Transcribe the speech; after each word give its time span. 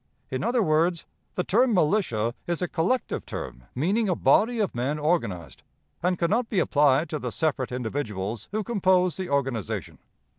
In 0.31 0.43
other 0.43 0.63
words, 0.63 1.05
the 1.35 1.43
term 1.43 1.75
'militia' 1.75 2.33
is 2.47 2.63
a 2.63 2.67
collective 2.67 3.23
term 3.23 3.65
meaning 3.75 4.09
a 4.09 4.15
body 4.15 4.57
of 4.57 4.73
men 4.73 4.97
organized, 4.97 5.61
and 6.01 6.17
can 6.17 6.31
not 6.31 6.49
be 6.49 6.57
applied 6.57 7.07
to 7.09 7.19
the 7.19 7.31
separate 7.31 7.71
individuals 7.71 8.47
who 8.51 8.63
compose 8.63 9.17
the 9.17 9.29
organization. 9.29 9.99